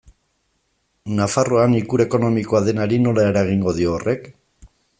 Nafarroan 1.19 1.75
ikur 1.79 2.03
ekonomikoa 2.07 2.63
denari 2.69 2.99
nola 3.09 3.27
eragingo 3.33 3.75
dio 3.81 3.93
horrek? 3.99 4.27